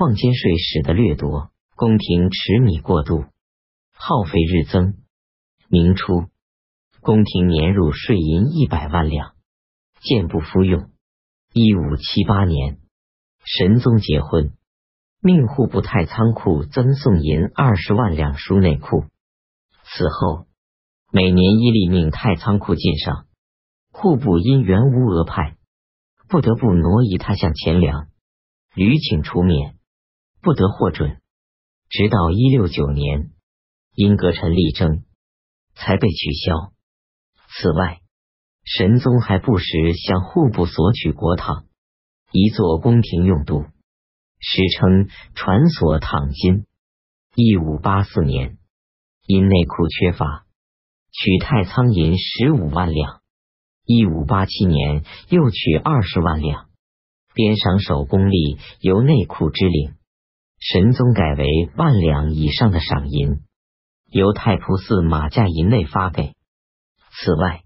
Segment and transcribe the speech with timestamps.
[0.00, 3.26] 矿监税使得掠夺，宫廷持米过度，
[3.92, 4.94] 耗费日增。
[5.68, 6.24] 明初，
[7.02, 9.34] 宫廷年入税银一百万两，
[10.00, 10.88] 渐不敷用。
[11.52, 12.78] 一五七八年，
[13.44, 14.54] 神宗结婚，
[15.20, 19.04] 命户部太仓库增送银二十万两输内库。
[19.84, 20.46] 此后，
[21.12, 23.26] 每年依例命太仓库进上，
[23.92, 25.58] 户部因原无额派，
[26.26, 28.08] 不得不挪移他项钱粮，
[28.74, 29.76] 屡请出面，
[30.42, 31.20] 不得获准。
[31.88, 33.30] 直到一六九年，
[33.94, 35.04] 英格臣力争。
[35.74, 36.72] 才被取消。
[37.48, 38.00] 此外，
[38.64, 41.64] 神宗还不时向户部索取国帑，
[42.32, 43.64] 以作宫廷用度，
[44.38, 46.66] 史称“传所躺金”。
[47.34, 48.58] 一五八四年，
[49.26, 50.44] 因内库缺乏，
[51.12, 53.22] 取太仓银十五万两。
[53.86, 56.68] 一五八七年，又取二十万两，
[57.32, 59.94] 边赏手工吏由内库支领。
[60.60, 63.40] 神宗改为万两以上的赏银。
[64.12, 66.34] 由太仆寺马价银内发给。
[67.12, 67.62] 此外，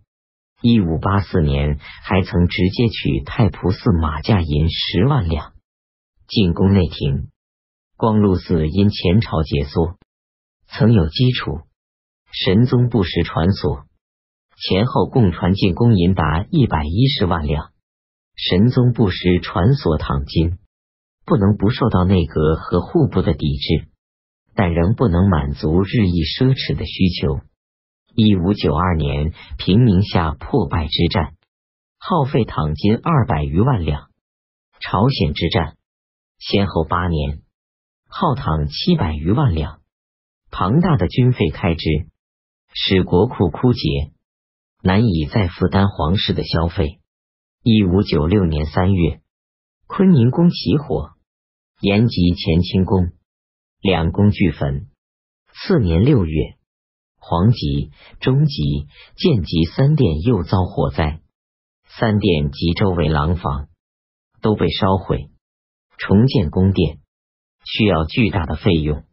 [0.60, 5.54] 一五八四年还曾直接取太仆寺马价银十万两
[6.28, 7.30] 进宫内廷。
[7.96, 9.97] 光禄寺因前朝解缩，
[10.66, 11.60] 曾有基础，
[12.30, 13.84] 神宗不时传所，
[14.56, 17.72] 前后共传进宫银达一百一十万两。
[18.36, 20.58] 神宗不时传所躺金，
[21.25, 23.89] 不能不受到内阁和户部的抵制。
[24.56, 27.41] 但仍不能满足日益奢侈的需求。
[28.14, 31.34] 一五九二年，平民下破败之战，
[31.98, 34.11] 耗费躺金二百余万两；
[34.78, 35.77] 朝鲜之战，
[36.39, 37.42] 先后八年，
[38.09, 39.81] 耗躺七百余万两。
[40.53, 42.06] 庞大的军费开支，
[42.72, 44.12] 使国库枯竭，
[44.84, 47.00] 难以再负担皇室的消费。
[47.64, 49.20] 一五九六年三月，
[49.88, 51.13] 坤宁宫起火，
[51.84, 53.12] 延吉乾清宫。
[53.82, 54.86] 两宫俱焚。
[55.52, 56.54] 次年六月，
[57.18, 61.20] 黄吉、中吉、建吉三殿又遭火灾，
[61.86, 63.69] 三殿及周围廊坊
[64.41, 65.28] 都被烧毁。
[65.98, 67.00] 重建宫殿
[67.66, 69.04] 需要巨大的费用，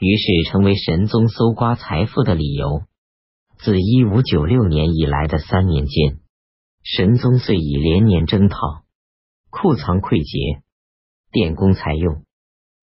[0.00, 2.82] 于是成为神宗搜刮财富的理由。
[3.58, 6.18] 自一五九六年以来的三年间，
[6.82, 8.56] 神宗遂以连年征讨、
[9.48, 10.64] 库藏溃竭、
[11.30, 12.22] 电工才用。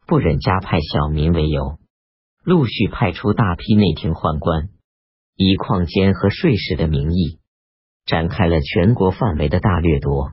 [0.06, 1.80] 不忍加派小民为由，
[2.44, 4.70] 陆续派出大批内廷宦官，
[5.36, 7.40] 以矿监和税使的名义，
[8.06, 10.32] 展开了全国范围的大掠夺。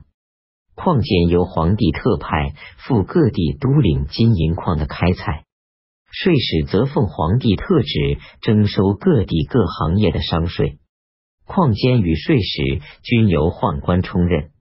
[0.75, 5.45] 矿监由皇帝特派赴各地督领金银矿的开采，
[6.09, 10.79] 税使则奉皇帝特旨征收各地各行业的商税。
[11.45, 14.51] 矿监与税使均由宦官充任，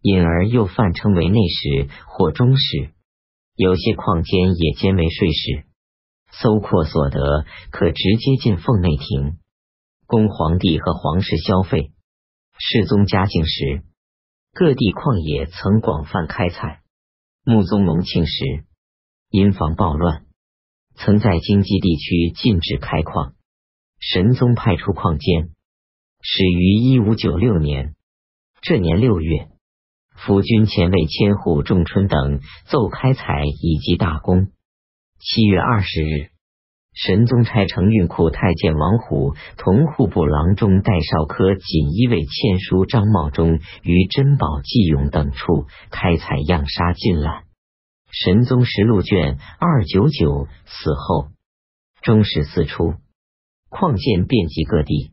[0.00, 2.90] 因而又泛称为内史或中史。
[3.54, 5.64] 有些矿监也兼为税史，
[6.30, 9.38] 搜括所得可直接进奉内廷，
[10.06, 11.90] 供皇帝和皇室消费。
[12.56, 13.82] 世宗嘉靖时，
[14.52, 16.82] 各地矿野曾广泛开采。
[17.44, 18.64] 穆宗隆庆时，
[19.30, 20.26] 因防暴乱，
[20.94, 23.34] 曾在京畿地区禁止开矿。
[23.98, 25.50] 神宗派出矿监，
[26.20, 27.96] 始于一五九六年。
[28.60, 29.48] 这年六月。
[30.24, 34.48] 府军前卫千户仲春等奏开采以及大功。
[35.20, 36.30] 七月二十日，
[36.92, 47.44] 神宗差承运库太监王虎同户部郎中戴少科锦衣卫签书张茂忠于珍宝济永等处开采样沙进览。
[48.10, 51.28] 神宗实录卷二九九死后，
[52.02, 52.94] 中史四出，
[53.68, 55.12] 矿建遍及各地，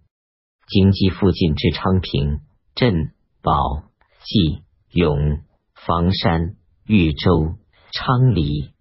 [0.68, 2.40] 京畿附近之昌平、
[2.74, 3.12] 镇、
[3.44, 3.84] 宝、
[4.24, 4.65] 济。
[4.96, 5.42] 永、
[5.74, 7.58] 房山、豫州、
[7.92, 8.72] 昌黎，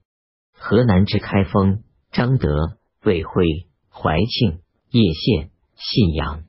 [0.52, 1.82] 河南之开封、
[2.12, 4.60] 张德、魏辉、怀庆、
[4.90, 6.44] 叶县、信阳，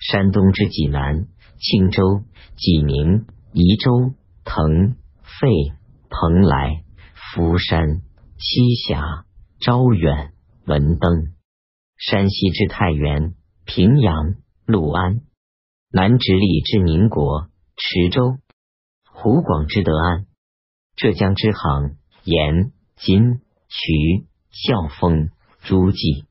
[0.00, 1.26] 山东之济南、
[1.58, 2.22] 庆州、
[2.56, 4.14] 济宁、宜州、
[4.44, 5.74] 腾、费、
[6.08, 8.00] 蓬莱、福山、
[8.38, 9.26] 栖霞、
[9.60, 10.32] 招远、
[10.64, 11.34] 文登，
[11.98, 13.34] 山西之太原、
[13.66, 15.20] 平阳、六安，
[15.90, 18.38] 南直隶之宁国、池州。
[19.18, 20.26] 湖广之德安，
[20.94, 25.30] 浙江之杭、盐、金、衢、孝丰、
[25.62, 26.26] 诸暨，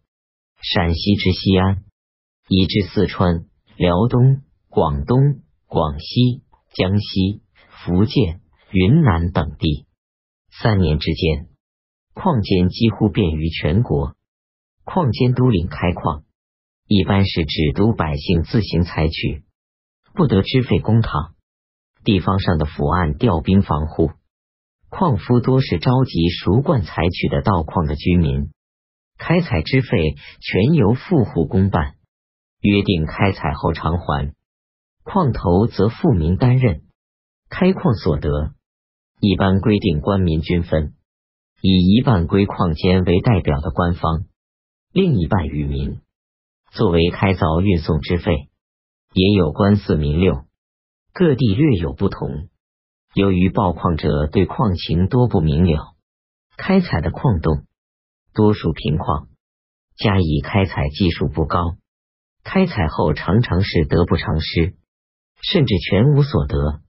[0.61, 1.83] 陕西之西安，
[2.47, 5.17] 以至四川、辽东、广东、
[5.65, 6.43] 广西、
[6.75, 9.87] 江西、福建、云南等地。
[10.61, 11.47] 三年之间，
[12.13, 14.15] 矿监几乎遍于全国。
[14.83, 16.23] 矿监督领开矿，
[16.85, 19.43] 一般是只督百姓自行采取，
[20.13, 21.33] 不得支费公帑。
[22.05, 24.11] 地方上的府案调兵防护，
[24.89, 28.51] 矿夫多是召集熟惯采取的盗矿的居民，
[29.17, 31.95] 开采之费全由富户公办，
[32.61, 34.35] 约定开采后偿还，
[35.03, 36.83] 矿头则富民担任。
[37.49, 38.53] 开矿所得，
[39.19, 40.93] 一般规定官民均分，
[41.61, 44.25] 以一半归矿监为代表的官方，
[44.93, 46.01] 另一半与民，
[46.71, 48.49] 作为开凿运送之费。
[49.13, 50.44] 也有官四民六，
[51.17, 52.49] 各地略有不同。
[53.13, 55.95] 由于报矿者对矿情多不明了，
[56.57, 57.63] 开采的矿洞
[58.33, 59.29] 多数平矿，
[59.95, 61.77] 加以开采技术不高，
[62.43, 64.75] 开采后常常是得不偿失，
[65.41, 66.81] 甚至全无所得。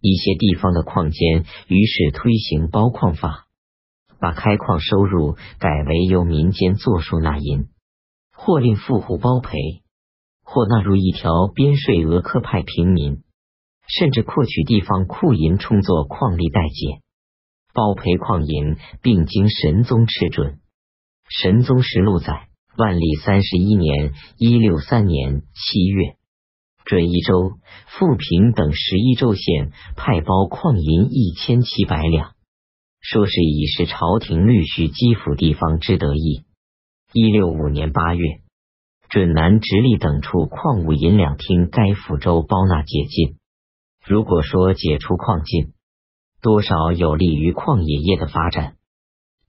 [0.00, 3.48] 一些地方的矿监于是推行包矿法，
[4.20, 7.66] 把开矿收入改为由民间作数纳银，
[8.32, 9.58] 或令富户包赔，
[10.44, 13.24] 或纳入一条边税额科派平民。
[13.88, 17.02] 甚至扩取地方库银充作矿利代借，
[17.72, 20.58] 包赔矿银，并经神宗敕准。
[21.28, 26.16] 神宗实录载：万历三十一年（一六三年）七月，
[26.84, 27.52] 准一州、
[27.86, 32.34] 富平等十一州县派包矿银一千七百两，
[33.00, 36.44] 说是以示朝廷律许积府地方之得意。
[37.12, 38.24] 一六五年八月，
[39.08, 43.38] 准南直隶等处矿物银两厅该府州包纳解禁。
[44.08, 45.72] 如果说解除矿禁，
[46.40, 48.76] 多少有利于矿冶业的发展，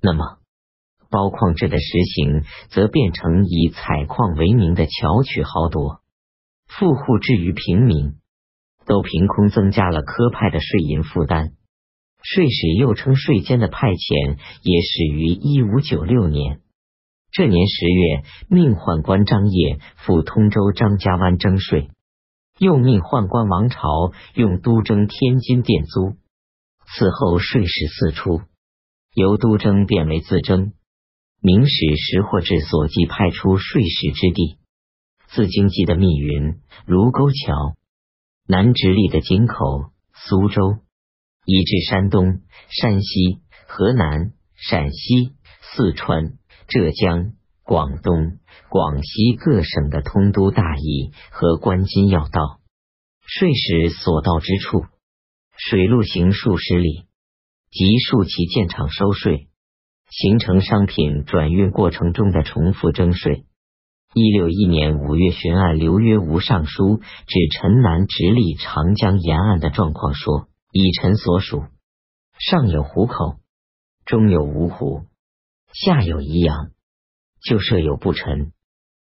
[0.01, 0.39] 那么
[1.11, 6.01] 包矿制的实行，则变成以采矿为名的巧取豪夺。
[6.65, 8.15] 富户至于平民，
[8.87, 11.51] 都凭空增加了科派的税银负担。
[12.23, 16.61] 税使又称税监的派遣，也始于一五九六年。
[17.31, 21.91] 这年十月，命宦官张掖赴通州张家湾征税。
[22.57, 26.15] 又命宦官王朝用都征天津店租，
[26.87, 28.41] 此后税使四出，
[29.13, 30.73] 由都征变为自征。
[31.39, 34.57] 明史识货志所记派出税使之地，
[35.27, 37.75] 自京畿的密云、卢沟桥，
[38.47, 40.79] 南直隶的井口、苏州，
[41.45, 46.33] 以至山东、山西、河南、陕西、四川、
[46.67, 47.33] 浙江、
[47.67, 48.39] 广东。
[48.69, 52.59] 广西各省的通都大邑和关津要道，
[53.25, 54.85] 税使所到之处，
[55.57, 57.05] 水路行数十里，
[57.69, 59.47] 即数其建厂收税，
[60.09, 63.45] 形成商品转运过程中的重复征税。
[64.13, 71.63] 一六一年五月巡按刘约吾上书指陈南直隶长江沿岸的状况说：以臣所属，
[72.39, 73.35] 上有湖口，
[74.05, 75.03] 中有芜湖，
[75.73, 76.71] 下有宜阳，
[77.47, 78.51] 就设有不臣。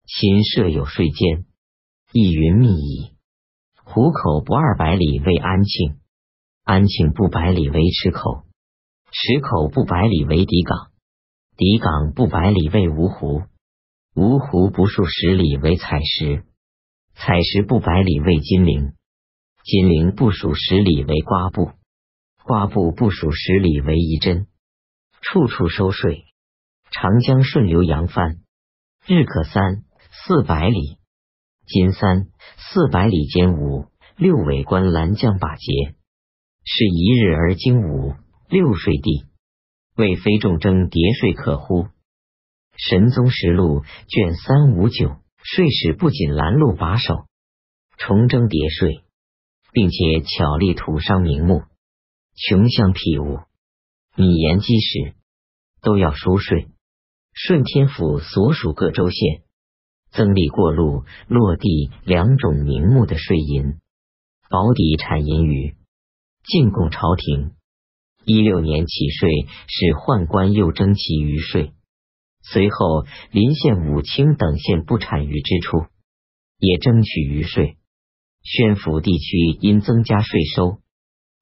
[0.06, 1.44] 秦设有税监，
[2.12, 3.12] 意云密矣。
[3.84, 5.98] 湖口不二百里为安庆，
[6.64, 8.44] 安庆不百里为池口，
[9.10, 10.90] 池口不百里为底港，
[11.58, 13.42] 底港不百里为芜湖，
[14.14, 16.44] 芜湖不数十里为采石，
[17.14, 18.94] 采石不百里为金陵，
[19.62, 21.72] 金陵不数十里为瓜埠，
[22.44, 24.46] 瓜埠不数十里为仪真，
[25.20, 26.24] 处处收税。
[26.92, 28.38] 长江顺流扬帆，
[29.06, 29.84] 日可三。
[30.14, 30.98] 四百里，
[31.66, 32.26] 今三
[32.58, 35.94] 四百里间五六尾关拦江把节，
[36.64, 38.14] 是一日而经五
[38.46, 39.24] 六税地，
[39.96, 41.86] 为非重征叠税可乎？
[42.76, 47.26] 神宗实录卷三五九，税使不仅拦路把守，
[47.96, 49.02] 重征叠税，
[49.72, 51.62] 并且巧立土商名目，
[52.36, 53.40] 穷乡僻物、
[54.14, 55.14] 米盐积食，
[55.80, 56.68] 都要输税。
[57.32, 59.42] 顺天府所属各州县。
[60.10, 63.80] 增立过路、落地两种名目的税银，
[64.50, 65.74] 保底产银余，
[66.44, 67.52] 进贡朝廷。
[68.26, 69.30] 一六年起税，
[69.68, 71.72] 使宦官又征其余税。
[72.42, 75.86] 随后，临县武清等县不产余之处，
[76.58, 77.78] 也征取余税。
[78.42, 80.80] 宣府地区因增加税收，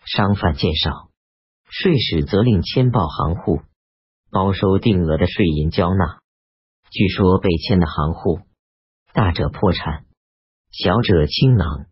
[0.04, 1.10] 商贩渐少，
[1.68, 3.62] 税使责令迁报行户，
[4.30, 6.20] 包收定额的税银交纳。
[6.90, 8.40] 据说被迁的行户。
[9.12, 10.04] 大者破产，
[10.70, 11.86] 小者倾囊。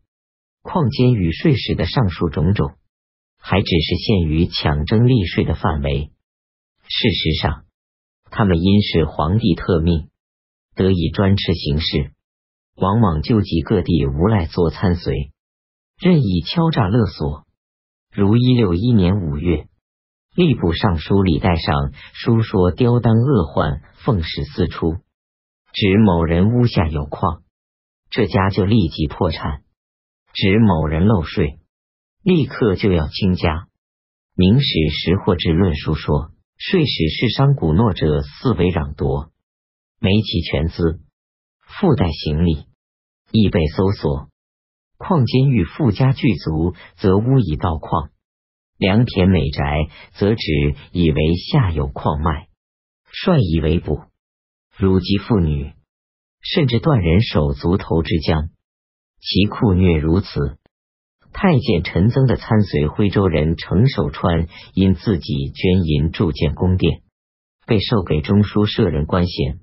[0.63, 2.77] 矿监与税使的上述种种，
[3.39, 6.13] 还只是限于抢征利税的范围。
[6.85, 7.65] 事实上，
[8.31, 10.11] 他们因是皇帝特命，
[10.77, 12.13] 得以专制行事，
[12.77, 15.33] 往往救济各地无赖做参随，
[15.99, 17.47] 任意敲诈勒索。
[18.13, 19.69] 如一六一年五月，
[20.39, 24.99] 吏部尚书李代上书说刁丹恶患，奉使四出。
[25.73, 27.43] 指某人屋下有矿，
[28.09, 29.63] 这家就立即破产；
[30.33, 31.59] 指某人漏税，
[32.23, 33.67] 立刻就要倾家。
[34.37, 39.33] 明史识货志论述说，税使是商贾诺者四为攘夺，
[39.99, 41.01] 没其全资，
[41.67, 42.67] 附带行李，
[43.33, 44.29] 亦被搜索。
[44.99, 48.11] 矿监狱富家具足，则屋以盗矿；
[48.79, 52.47] 良田美宅，则指以为下有矿脉，
[53.11, 54.01] 率以为补。
[54.77, 55.73] 辱及妇女，
[56.41, 58.51] 甚至断人手足头之将。
[59.21, 60.59] 其酷虐如此。
[61.33, 67.03] 太监陈增的参随徽州人程守川，因自己捐银铸建宫殿，
[67.67, 69.59] 被授给中书舍人官衔，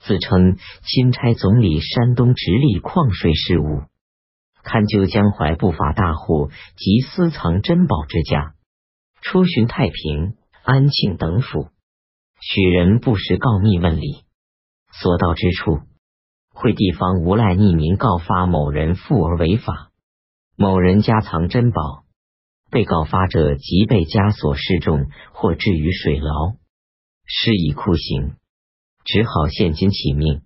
[0.00, 3.82] 自称钦差总理山东直隶矿税事务，
[4.64, 8.54] 勘究江淮不法大户及私藏珍宝之家，
[9.22, 11.68] 出巡太平、安庆等府，
[12.40, 14.24] 许人不时告密问礼。
[14.90, 15.80] 所到之处，
[16.52, 19.90] 会地方无赖匿名告发某人富而违法，
[20.56, 22.04] 某人家藏珍宝，
[22.70, 26.56] 被告发者即被枷锁示众，或置于水牢，
[27.26, 28.34] 施以酷刑，
[29.04, 30.42] 只好现金起命，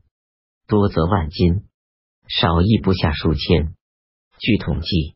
[0.67, 1.65] 多则万金，
[2.29, 3.75] 少亦不下数千。
[4.43, 5.15] 据统计，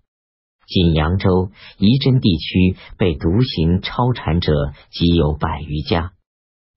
[0.68, 4.52] 仅扬州、仪真地区被独行超产者
[4.92, 6.12] 即有百余家，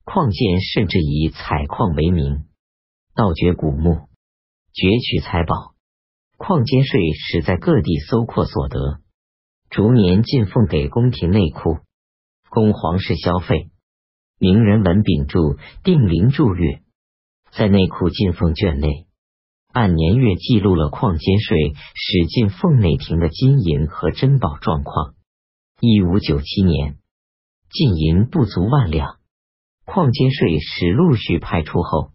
[0.03, 2.45] 矿建甚至以采矿为名。
[3.13, 4.09] 盗掘古墓，
[4.73, 5.75] 攫取财宝，
[6.37, 8.99] 矿监税使在各地搜括所得，
[9.69, 11.77] 逐年进奉给宫廷内库，
[12.49, 13.69] 供皇室消费。
[14.39, 15.39] 名人文秉著
[15.83, 16.77] 《定陵注略》，
[17.51, 19.05] 在内库进奉卷内，
[19.71, 25.13] 按年月记录了矿监税使进奉内廷的金银和珍宝状况。
[25.79, 26.97] 一五九七年，
[27.69, 29.19] 进银不足万两，
[29.85, 32.11] 矿监税使陆续派出后。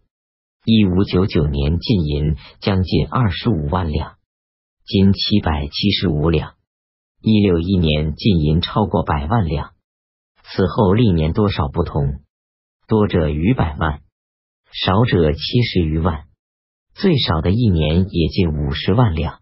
[0.65, 4.17] 一五九九年进银将近二十五万两，
[4.83, 6.55] 金七百七十五两。
[7.21, 9.71] 一六一年进银超过百万两，
[10.43, 12.19] 此后历年多少不同，
[12.87, 14.01] 多者逾百万，
[14.71, 16.24] 少者七十余万，
[16.97, 19.39] 最少的一年也近五十万两。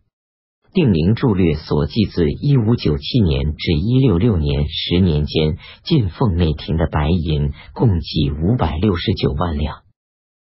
[0.73, 9.83] 定陵注略所记自一五九七年至一六六年十年间进奉内廷的白银共计五百六十九万两。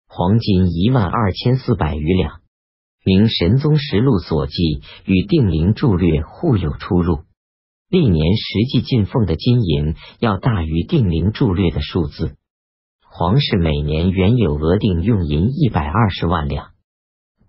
[0.09, 2.41] 黄金一万二千四百余两，
[3.05, 7.25] 明神宗实录所记与定陵注略互有出入。
[7.91, 12.37] 历年实际进奉的金银要大于定陵注略的数字。
[13.07, 16.72] 皇室每年原有额定用银一百二十万两，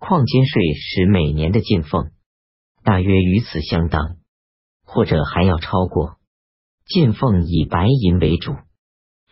[0.06, 2.10] 矿金税使每年的进奉
[2.82, 4.18] 大约与此相当，
[4.84, 6.18] 或者还要超过。
[6.84, 8.52] 进奉以白银为主，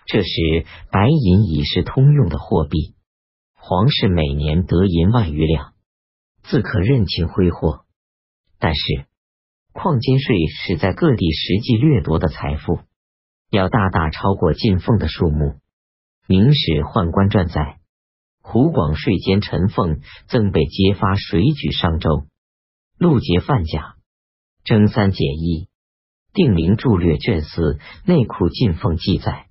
[0.06, 2.94] 这时白银已是通用的货币。
[3.52, 5.74] 皇室每年得银万余两，
[6.42, 7.84] 自可任情挥霍。
[8.58, 9.04] 但是
[9.74, 12.78] 矿金税使在各地实际掠夺的财富，
[13.50, 15.44] 要大大超过进奉的数目。
[16.26, 17.78] 《明史宦官传》载，
[18.42, 22.26] 湖广税监陈凤曾被揭发水举商州，
[22.98, 23.94] 路劫贩甲，
[24.64, 25.68] 征三解一。
[26.34, 29.46] 定陵注略卷四内库进奉记载。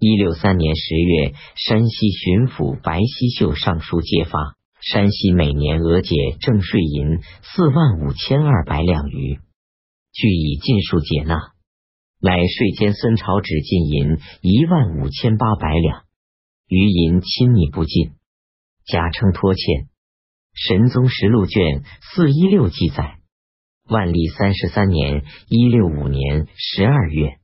[0.00, 9.40] 一六三年十月，山西巡抚白希秀上书揭发，山西每年额解正税银四万五千二百两余，
[10.12, 11.36] 据以尽数解纳。
[12.20, 16.02] 乃税监孙朝只进银一万五千八百两，
[16.66, 18.10] 余银亲密不进，
[18.88, 19.88] 假称拖欠。
[20.54, 23.18] 神宗实录卷四一六记载，
[23.88, 27.38] 万历三十三年（一六五年）十二月。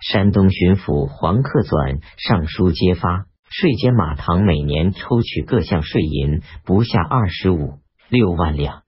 [0.00, 7.78] 山东巡抚黄克纂上书揭发，税监马堂每年抽取各项税银不下二十五
[8.10, 8.82] 六万两，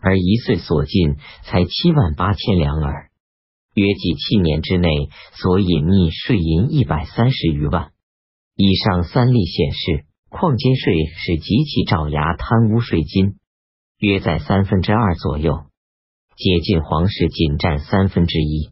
[0.00, 3.10] 而一岁所进才七万八千两耳，
[3.74, 4.88] 约计七年之内
[5.34, 7.92] 所隐匿税银一百三十余万。
[8.56, 13.36] 以上三例显示，矿金税是极其爪牙贪污税金，
[13.98, 15.66] 约在三分之二左右，
[16.36, 18.70] 接近皇室仅占三分之一。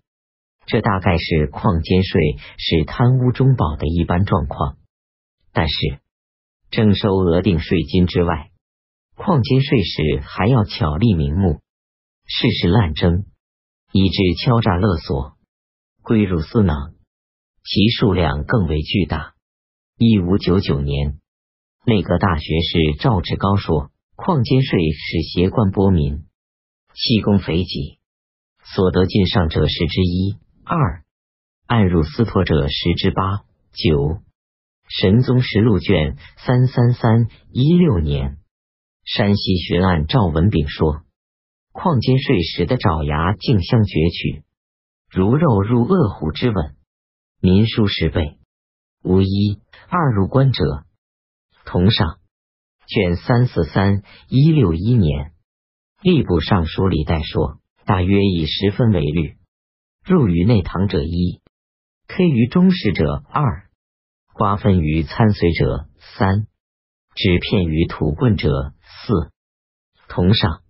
[0.67, 4.77] 这大概是矿监税是贪污中宝的一般状况，
[5.53, 5.99] 但是
[6.71, 8.51] 征收额定税金之外，
[9.17, 11.61] 矿监税时还要巧立名目，
[12.25, 13.25] 事事滥征，
[13.91, 15.37] 以致敲诈勒索，
[16.03, 16.95] 归入私囊，
[17.65, 19.35] 其数量更为巨大。
[19.97, 21.19] 一五九九年，
[21.89, 26.27] 内阁大学士赵志高说，矿监税使邪官剥民，
[26.93, 27.99] 弃功肥己，
[28.63, 30.37] 所得进上者十之一。
[30.65, 31.03] 二
[31.65, 34.19] 按入司托者十之八九，
[34.87, 38.37] 神宗实录卷三三三一六年，
[39.07, 41.01] 山西巡按赵文炳说，
[41.73, 44.43] 矿监税时的爪牙竞相攫取，
[45.11, 46.77] 如肉入恶虎之吻。
[47.41, 48.37] 民书十倍。
[49.03, 50.85] 无一二入关者，
[51.69, 52.19] 同上。
[52.87, 55.33] 卷三四三一六一年，
[56.01, 59.37] 吏部尚书李代说，大约以十分为律。
[60.03, 61.43] 入于内堂者一
[62.07, 63.69] ，K 于中室者二，
[64.33, 66.47] 瓜分于参随者三，
[67.15, 68.73] 纸片于土棍者
[69.05, 69.31] 四。
[70.09, 70.63] 同上。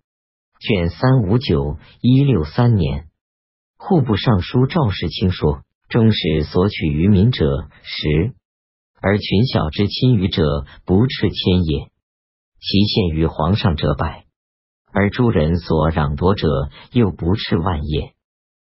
[0.58, 3.06] 卷三五九一六三年，
[3.76, 8.34] 户部尚书赵世清说，中使所取于民者十，
[9.00, 11.90] 而群小之亲于者不斥千也。
[12.60, 14.24] 其限于皇上者百，
[14.92, 16.48] 而诸人所攘夺者
[16.92, 18.14] 又不斥万也。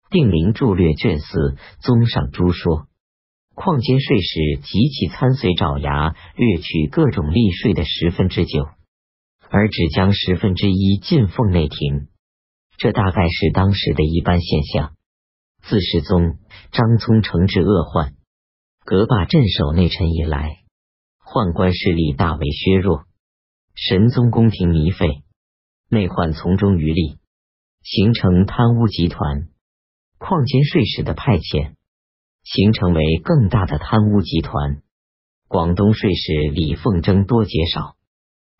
[0.10, 2.88] 定陵著略卷四，综上诸说。
[3.55, 8.67] 况今税使及其参随爪牙掠取各种利税的十分之九，
[9.50, 12.07] 而只将十分之一进奉内廷，
[12.77, 14.93] 这大概是当时的一般现象。
[15.63, 16.38] 自世宗
[16.72, 18.13] 张聪惩治恶患，
[18.89, 20.63] 革罢镇守内臣以来，
[21.20, 23.03] 宦官势力大为削弱。
[23.75, 25.24] 神宗宫廷糜废，
[25.89, 27.17] 内患从中渔利，
[27.84, 29.50] 形成贪污集团。
[30.17, 31.74] 矿监税使的派遣，
[32.46, 34.82] 形成为更大的贪污集团。
[35.50, 37.98] 广东税使李凤征多劫少，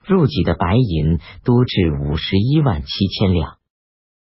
[0.04, 3.60] 入籍的白银多至五十一万七千两，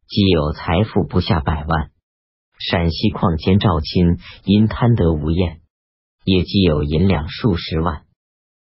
[0.08, 1.92] 既有财富不下百万。
[2.60, 5.60] 陕西矿监赵钦因贪得无厌，
[6.28, 8.02] 也即有银两数十万。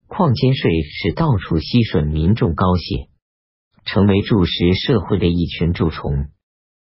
[0.06, 3.10] 矿监税是到处吸吮民众高血，
[3.84, 6.30] 成为蛀食社会的一群蛀虫。